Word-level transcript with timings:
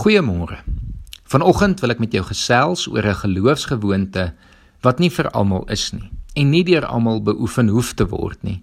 Goeiemôre. 0.00 0.56
Vanoggend 1.28 1.82
wil 1.84 1.92
ek 1.92 1.98
met 2.00 2.14
jou 2.16 2.22
gesels 2.24 2.86
oor 2.88 3.04
'n 3.04 3.20
geloofsgewoonte 3.20 4.32
wat 4.80 4.98
nie 4.98 5.10
vir 5.10 5.28
almal 5.36 5.68
is 5.68 5.92
nie 5.92 6.08
en 6.40 6.50
nie 6.50 6.64
deur 6.64 6.86
almal 6.86 7.20
beoefen 7.20 7.68
hoef 7.68 7.92
te 7.92 8.06
word 8.08 8.40
nie. 8.42 8.62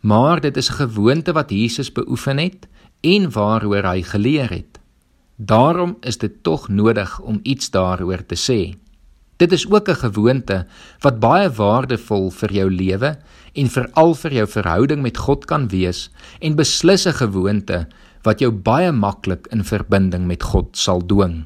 Maar 0.00 0.40
dit 0.40 0.56
is 0.56 0.70
'n 0.70 0.86
gewoonte 0.86 1.32
wat 1.32 1.50
Jesus 1.50 1.90
beoefen 1.92 2.38
het 2.38 2.68
en 3.00 3.30
waaroor 3.32 3.82
hy 3.82 4.02
geleer 4.02 4.50
het. 4.50 4.78
Daarom 5.36 5.96
is 6.00 6.18
dit 6.18 6.42
tog 6.42 6.68
nodig 6.68 7.20
om 7.20 7.40
iets 7.42 7.70
daaroor 7.70 8.26
te 8.26 8.36
sê. 8.36 8.78
Dit 9.38 9.52
is 9.52 9.66
ook 9.66 9.88
'n 9.88 10.04
gewoonte 10.06 10.66
wat 11.00 11.20
baie 11.20 11.50
waardevol 11.50 12.30
vir 12.30 12.52
jou 12.52 12.70
lewe 12.70 13.18
en 13.54 13.68
veral 13.68 14.14
vir 14.14 14.32
jou 14.32 14.46
verhouding 14.46 15.02
met 15.02 15.16
God 15.16 15.44
kan 15.44 15.68
wees 15.68 16.10
en 16.40 16.54
beslis 16.54 17.06
'n 17.06 17.12
gewoonte 17.12 17.88
wat 18.26 18.42
jou 18.42 18.50
baie 18.52 18.92
maklik 18.92 19.48
in 19.54 19.64
verbinding 19.64 20.26
met 20.28 20.44
God 20.44 20.76
sal 20.76 21.00
dwing. 21.00 21.42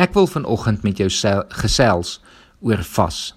Ek 0.00 0.14
wil 0.16 0.28
vanoggend 0.30 0.84
met 0.86 1.00
jou 1.00 1.10
gesels 1.60 2.18
oor 2.64 2.80
vas. 2.96 3.34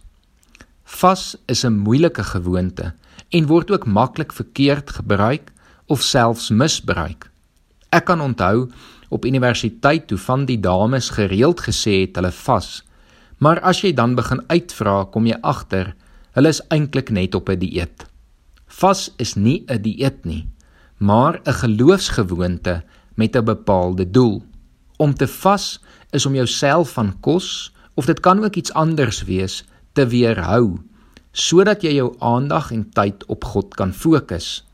Vas 0.83 1.35
is 1.47 1.65
'n 1.65 1.83
moeilike 1.83 2.23
gewoonte 2.23 2.93
en 3.31 3.47
word 3.47 3.71
ook 3.71 3.85
maklik 3.85 4.31
verkeerd 4.33 4.89
gebruik 4.89 5.51
of 5.87 6.01
selfs 6.01 6.49
misbruik. 6.49 7.29
Ek 7.91 8.05
kan 8.05 8.21
onthou 8.21 8.71
op 9.09 9.25
universiteit 9.25 10.07
toe 10.07 10.17
van 10.17 10.45
die 10.45 10.59
dames 10.59 11.09
gereeld 11.09 11.61
gesê 11.61 12.01
het 12.01 12.15
hulle 12.15 12.31
vas. 12.31 12.83
Maar 13.37 13.59
as 13.59 13.81
jy 13.81 13.93
dan 13.93 14.15
begin 14.15 14.41
uitvra, 14.47 15.05
kom 15.11 15.25
jy 15.25 15.37
agter 15.41 15.95
hulle 16.31 16.49
is 16.49 16.61
eintlik 16.69 17.09
net 17.09 17.35
op 17.35 17.49
'n 17.49 17.59
die 17.59 17.69
dieet. 17.69 18.05
Vas 18.67 19.11
is 19.17 19.35
nie 19.35 19.65
'n 19.67 19.81
die 19.81 19.95
dieet 19.97 20.25
nie 20.25 20.52
maar 21.03 21.39
'n 21.43 21.53
geloofsgewoonte 21.63 22.83
met 23.13 23.35
'n 23.35 23.43
bepaalde 23.43 24.09
doel. 24.09 24.43
Om 24.97 25.13
te 25.13 25.27
vas 25.27 25.83
is 26.09 26.25
om 26.25 26.33
jouself 26.33 26.91
van 26.91 27.19
kos 27.19 27.73
of 27.93 28.05
dit 28.05 28.19
kan 28.19 28.43
ook 28.43 28.55
iets 28.55 28.73
anders 28.73 29.23
wees 29.23 29.65
te 29.91 30.07
weerhou 30.07 30.79
sodat 31.31 31.81
jy 31.81 31.93
jou 31.93 32.15
aandag 32.19 32.71
en 32.71 32.89
tyd 32.89 33.25
op 33.25 33.43
God 33.43 33.75
kan 33.75 33.93
fokus. 33.93 34.67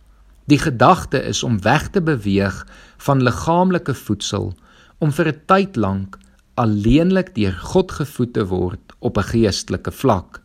Die 0.45 0.59
gedagte 0.59 1.23
is 1.23 1.43
om 1.43 1.61
weg 1.61 1.89
te 1.89 2.01
beweeg 2.01 2.67
van 2.97 3.23
liggaamlike 3.23 3.93
voedsel 3.93 4.53
om 4.97 5.11
vir 5.11 5.27
'n 5.27 5.41
tyd 5.45 5.75
lank 5.75 6.17
alleenlik 6.53 7.35
deur 7.35 7.53
God 7.53 7.91
gevoed 7.91 8.33
te 8.33 8.45
word 8.45 8.93
op 8.99 9.17
'n 9.17 9.23
geestelike 9.23 9.91
vlak. 9.91 10.41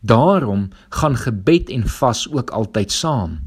Daarom 0.00 0.70
gaan 0.88 1.16
gebed 1.16 1.68
en 1.68 1.88
vas 1.88 2.32
ook 2.32 2.50
altyd 2.50 2.92
saam. 2.92 3.45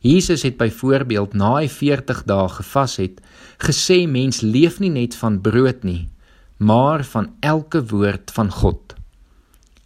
Jesus 0.00 0.42
het 0.42 0.56
byvoorbeeld 0.56 1.34
na 1.36 1.58
hy 1.58 1.68
40 1.68 2.22
dae 2.24 2.48
gevas 2.48 2.96
het, 2.96 3.20
gesê 3.60 4.06
mens 4.08 4.40
leef 4.40 4.78
nie 4.80 4.92
net 4.92 5.16
van 5.20 5.40
brood 5.44 5.84
nie, 5.84 6.08
maar 6.56 7.04
van 7.04 7.28
elke 7.40 7.84
woord 7.92 8.32
van 8.32 8.48
God. 8.50 8.96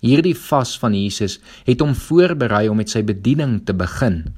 Hierdie 0.05 0.37
vas 0.37 0.77
van 0.79 0.95
Jesus 0.95 1.41
het 1.67 1.81
hom 1.83 1.95
voorberei 1.99 2.69
om 2.69 2.79
met 2.79 2.93
sy 2.93 3.03
bediening 3.03 3.63
te 3.67 3.75
begin. 3.75 4.37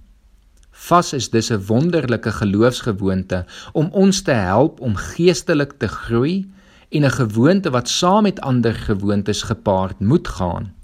Vas 0.86 1.12
is 1.12 1.28
dus 1.30 1.50
'n 1.50 1.64
wonderlike 1.66 2.32
geloofsgewoonte 2.32 3.44
om 3.72 3.88
ons 3.92 4.22
te 4.22 4.32
help 4.32 4.80
om 4.80 4.96
geestelik 4.96 5.72
te 5.78 5.88
groei 5.88 6.46
en 6.88 7.04
'n 7.04 7.10
gewoonte 7.10 7.70
wat 7.70 7.88
saam 7.88 8.22
met 8.22 8.40
ander 8.40 8.74
gewoontes 8.74 9.42
gepaard 9.42 10.00
moet 10.00 10.28
gaan. 10.28 10.74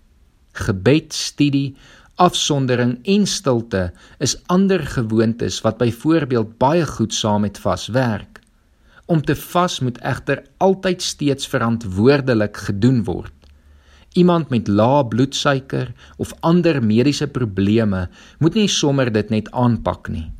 Gebed, 0.53 1.15
studie, 1.15 1.77
Afsondering 2.20 2.98
en 3.08 3.27
stilte 3.27 3.92
is 4.18 4.36
ander 4.46 4.80
gewoontes 4.86 5.60
wat 5.60 5.78
byvoorbeeld 5.78 6.58
baie 6.58 6.86
goed 6.86 7.14
saam 7.14 7.41
met 7.41 7.58
vas 7.58 7.86
werk. 7.86 8.41
Om 9.06 9.22
te 9.22 9.36
vas 9.36 9.80
moet 9.80 9.98
egter 9.98 10.42
altyd 10.56 11.02
steeds 11.02 11.46
verantwoordelik 11.46 12.56
gedoen 12.56 13.05
word. 13.05 13.33
Iemand 14.12 14.48
met 14.48 14.68
lae 14.68 15.06
bloedsuiker 15.08 15.92
of 16.16 16.34
ander 16.40 16.83
mediese 16.84 17.27
probleme 17.27 18.08
moet 18.39 18.55
nie 18.55 18.68
sommer 18.68 19.12
dit 19.12 19.30
net 19.30 19.51
aanpak 19.51 20.08
nie 20.08 20.30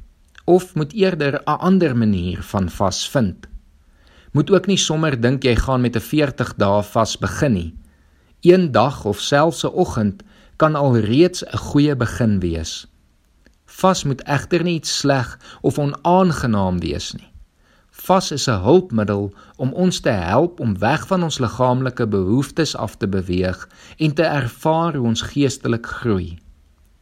of 0.45 0.75
moet 0.75 0.93
eerder 0.93 1.41
'n 1.45 1.59
ander 1.59 1.97
manier 1.97 2.43
van 2.43 2.71
vas 2.71 3.09
vind. 3.09 3.47
Moet 4.33 4.51
ook 4.51 4.67
nie 4.67 4.77
sommer 4.77 5.21
dink 5.21 5.43
jy 5.43 5.57
gaan 5.57 5.81
met 5.81 5.97
'n 5.97 6.01
40 6.01 6.55
dae 6.57 6.83
vas 6.83 7.19
begin 7.19 7.53
nie. 7.53 7.75
Een 8.41 8.73
dag 8.73 9.05
of 9.05 9.21
selfs 9.21 9.65
'n 9.65 9.75
oggend 9.75 10.23
kan 10.63 10.79
alreeds 10.79 11.43
'n 11.45 11.59
goeie 11.59 11.97
begin 11.97 12.41
wees. 12.41 12.87
Vas 13.67 14.05
moet 14.05 14.23
egter 14.23 14.63
nie 14.63 14.75
iets 14.75 14.99
sleg 14.99 15.39
of 15.61 15.79
onaangenaam 15.79 16.79
wees 16.81 17.13
nie. 17.13 17.31
Vas 17.91 18.31
is 18.31 18.47
'n 18.49 18.63
hulpmiddel 18.67 19.35
om 19.57 19.73
ons 19.73 20.01
te 20.01 20.11
help 20.11 20.61
om 20.61 20.79
weg 20.79 21.07
van 21.07 21.23
ons 21.23 21.39
liggaamlike 21.39 22.07
behoeftes 22.07 22.77
af 22.77 22.97
te 22.97 23.09
beweeg 23.09 23.69
en 23.97 24.15
te 24.15 24.23
ervaar 24.23 24.95
hoe 24.95 25.07
ons 25.07 25.23
geestelik 25.23 25.87
groei. 25.87 26.39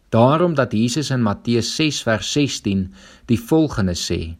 Daarom 0.09 0.55
dat 0.55 0.73
Jesus 0.73 1.11
in 1.11 1.23
Matteus 1.23 1.75
6 1.75 2.03
vers 2.03 2.33
16 2.33 2.95
die 3.25 3.41
volgende 3.41 3.95
sê: 3.95 4.37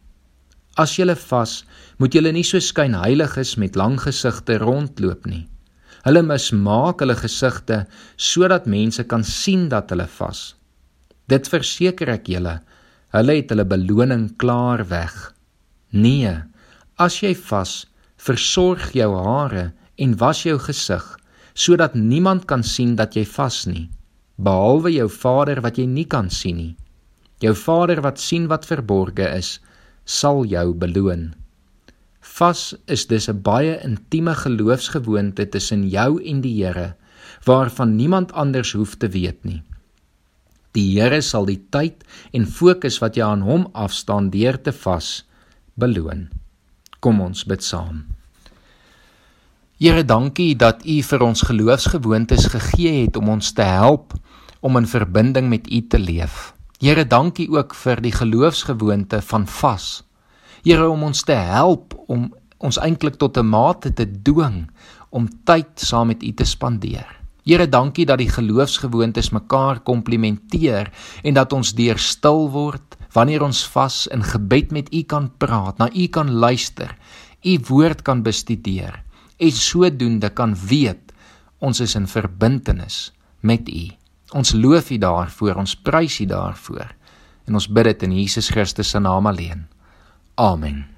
As 0.73 0.95
julle 0.95 1.15
vas, 1.15 1.65
moet 1.97 2.13
julle 2.13 2.31
nie 2.31 2.43
so 2.43 2.59
skynheiliges 2.59 3.55
met 3.55 3.75
lang 3.75 4.01
gesigte 4.01 4.57
rondloop 4.57 5.25
nie. 5.25 5.50
Hulle 6.05 6.23
mismaak 6.25 7.03
hulle 7.03 7.15
gesigte 7.17 7.83
sodat 8.17 8.65
mense 8.65 9.03
kan 9.05 9.23
sien 9.27 9.67
dat 9.69 9.91
hulle 9.93 10.07
vas. 10.17 10.41
Dit 11.29 11.49
verseker 11.51 12.09
ek 12.15 12.29
julle, 12.33 12.57
hulle 13.13 13.37
het 13.37 13.53
hulle 13.53 13.67
beloning 13.69 14.31
klaar 14.41 14.83
weg. 14.89 15.15
Nee, 15.93 16.33
as 16.97 17.19
jy 17.21 17.35
vas, 17.37 17.85
versorg 18.17 18.91
jou 18.97 19.11
hare 19.15 19.71
en 20.01 20.17
was 20.17 20.45
jou 20.45 20.57
gesig 20.59 21.05
sodat 21.53 21.95
niemand 21.95 22.45
kan 22.47 22.63
sien 22.63 22.95
dat 22.95 23.15
jy 23.17 23.25
vas 23.27 23.65
nie, 23.67 23.89
behalwe 24.39 24.93
jou 24.93 25.09
Vader 25.11 25.59
wat 25.61 25.77
jy 25.77 25.85
nie 25.85 26.07
kan 26.07 26.29
sien 26.31 26.57
nie. 26.57 26.75
Jou 27.43 27.51
Vader 27.57 27.99
wat 28.05 28.21
sien 28.23 28.47
wat 28.47 28.65
verborge 28.69 29.27
is, 29.35 29.59
sal 30.05 30.45
jou 30.47 30.71
beloon. 30.73 31.33
Vas 32.21 32.75
is 32.85 33.07
dus 33.07 33.27
'n 33.29 33.41
baie 33.41 33.79
intieme 33.83 34.35
geloofsgewoonte 34.35 35.49
tussen 35.49 35.89
jou 35.89 36.23
en 36.23 36.41
die 36.41 36.63
Here 36.63 36.95
waarvan 37.43 37.95
niemand 37.95 38.31
anders 38.31 38.71
hoef 38.71 38.95
te 38.95 39.09
weet 39.09 39.43
nie. 39.43 39.63
Die 40.71 40.99
Here 40.99 41.21
sal 41.21 41.45
die 41.45 41.59
tyd 41.69 42.03
en 42.31 42.47
fokus 42.47 42.99
wat 42.99 43.15
jy 43.15 43.25
aan 43.25 43.41
hom 43.41 43.67
afstaan 43.73 44.29
deur 44.29 44.61
te 44.61 44.71
vas 44.71 45.25
beloon. 45.73 46.29
Kom 46.99 47.21
ons 47.21 47.43
bid 47.43 47.63
saam. 47.63 48.05
Here, 49.81 50.03
dankie 50.05 50.53
dat 50.55 50.85
U 50.85 51.01
vir 51.01 51.23
ons 51.25 51.41
geloofsgewoontes 51.41 52.45
gegee 52.53 53.01
het 53.01 53.15
om 53.17 53.31
ons 53.33 53.51
te 53.57 53.65
help 53.65 54.13
om 54.61 54.77
in 54.77 54.85
verbinding 54.85 55.49
met 55.49 55.65
U 55.73 55.79
te 55.89 55.97
leef. 55.97 56.53
Here, 56.77 57.05
dankie 57.05 57.49
ook 57.49 57.73
vir 57.73 58.01
die 58.01 58.13
geloofsgewoonte 58.13 59.21
van 59.25 59.47
vas. 59.47 60.03
Here 60.61 60.85
om 60.89 61.07
ons 61.07 61.23
te 61.25 61.33
help 61.33 61.95
om 62.05 62.27
ons 62.61 62.77
eintlik 62.77 63.17
tot 63.17 63.37
'n 63.37 63.49
mate 63.49 63.89
te 63.93 64.05
dwing 64.05 64.69
om 65.09 65.29
tyd 65.45 65.73
saam 65.75 66.07
met 66.07 66.23
U 66.23 66.31
te 66.33 66.45
spandeer. 66.45 67.07
Here, 67.43 67.65
dankie 67.65 68.05
dat 68.05 68.19
die 68.21 68.29
geloofsgewoontes 68.29 69.31
mekaar 69.33 69.79
komplementeer 69.79 70.91
en 71.23 71.33
dat 71.33 71.53
ons 71.53 71.73
deur 71.73 71.97
stil 71.97 72.49
word 72.53 72.97
wanneer 73.13 73.41
ons 73.41 73.65
vas 73.73 74.07
in 74.07 74.23
gebed 74.23 74.71
met 74.71 74.93
U 74.93 75.01
kan 75.03 75.31
praat, 75.37 75.77
na 75.77 75.89
U 75.89 76.07
kan 76.07 76.29
luister, 76.31 76.95
U 77.43 77.57
woord 77.67 78.01
kan 78.01 78.21
bestudeer 78.21 79.03
en 79.39 79.51
sodoende 79.51 80.29
kan 80.29 80.55
weet 80.55 81.11
ons 81.59 81.79
is 81.79 81.95
in 81.95 82.07
verbintenis 82.07 83.11
met 83.41 83.69
U. 83.69 83.89
Ons 84.37 84.53
loof 84.53 84.91
U 84.91 84.97
daarvoor, 84.97 85.55
ons 85.55 85.75
prys 85.75 86.19
U 86.21 86.25
daarvoor 86.25 86.95
en 87.47 87.53
ons 87.53 87.67
bid 87.67 87.83
dit 87.83 88.03
in 88.03 88.11
Jesus 88.21 88.49
Christus 88.49 88.89
se 88.89 88.99
naam 88.99 89.25
alleen. 89.27 89.65
Amen. 90.37 90.90